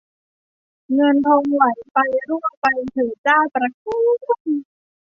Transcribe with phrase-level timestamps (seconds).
[0.93, 1.63] เงินทองไหล
[1.93, 1.97] ไป
[2.29, 4.03] รั่วไปเถิดเจ้าประคู้
[4.45, 4.47] น